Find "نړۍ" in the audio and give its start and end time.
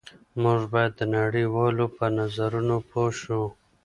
1.15-1.45